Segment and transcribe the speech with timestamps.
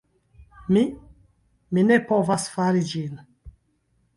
[0.77, 0.81] Mi...
[1.77, 3.21] mi ne povas fari ĝin.